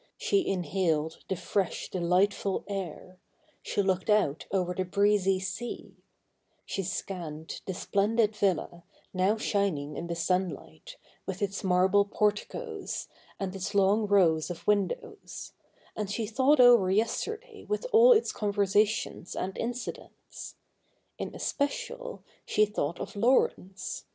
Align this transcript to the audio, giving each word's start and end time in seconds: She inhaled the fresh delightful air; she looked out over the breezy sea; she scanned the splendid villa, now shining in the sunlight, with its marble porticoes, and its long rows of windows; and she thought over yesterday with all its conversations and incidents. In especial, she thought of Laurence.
She 0.17 0.43
inhaled 0.43 1.19
the 1.29 1.35
fresh 1.35 1.91
delightful 1.91 2.63
air; 2.67 3.19
she 3.61 3.83
looked 3.83 4.09
out 4.09 4.47
over 4.51 4.73
the 4.73 4.83
breezy 4.83 5.39
sea; 5.39 5.93
she 6.65 6.81
scanned 6.81 7.61
the 7.67 7.75
splendid 7.75 8.35
villa, 8.35 8.83
now 9.13 9.37
shining 9.37 9.95
in 9.95 10.07
the 10.07 10.15
sunlight, 10.15 10.97
with 11.27 11.39
its 11.43 11.63
marble 11.63 12.03
porticoes, 12.05 13.09
and 13.39 13.55
its 13.55 13.75
long 13.75 14.07
rows 14.07 14.49
of 14.49 14.65
windows; 14.65 15.53
and 15.95 16.09
she 16.09 16.25
thought 16.25 16.59
over 16.59 16.89
yesterday 16.89 17.63
with 17.69 17.85
all 17.91 18.11
its 18.11 18.31
conversations 18.31 19.35
and 19.35 19.55
incidents. 19.55 20.55
In 21.19 21.35
especial, 21.35 22.23
she 22.43 22.65
thought 22.65 22.99
of 22.99 23.15
Laurence. 23.15 24.05